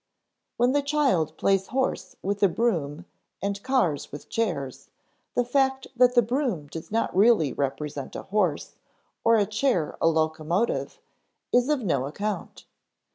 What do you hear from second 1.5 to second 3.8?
horse with a broom and